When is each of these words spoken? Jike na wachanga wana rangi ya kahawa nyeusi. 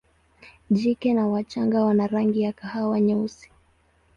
Jike 0.69 1.13
na 1.13 1.27
wachanga 1.27 1.83
wana 1.85 2.07
rangi 2.07 2.41
ya 2.41 2.53
kahawa 2.53 3.01
nyeusi. 3.01 3.51